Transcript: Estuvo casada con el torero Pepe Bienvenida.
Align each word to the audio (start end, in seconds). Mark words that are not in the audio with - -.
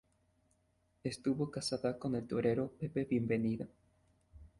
Estuvo 1.03 1.51
casada 1.51 1.99
con 1.99 2.15
el 2.15 2.25
torero 2.25 2.71
Pepe 2.79 3.05
Bienvenida. 3.05 3.67